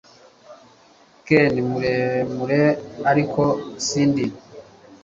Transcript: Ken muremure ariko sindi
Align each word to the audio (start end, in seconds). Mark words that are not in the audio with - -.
Ken 1.27 1.53
muremure 1.69 2.63
ariko 3.09 3.41
sindi 3.87 4.25